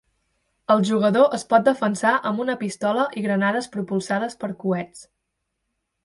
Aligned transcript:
El 0.75 0.79
jugador 0.89 1.27
es 1.37 1.43
pot 1.51 1.67
defensar 1.67 2.13
amb 2.29 2.41
una 2.45 2.55
pistola 2.61 3.03
i 3.21 3.23
granades 3.25 3.67
propulsades 3.75 4.39
per 4.45 4.49
coets. 4.65 5.05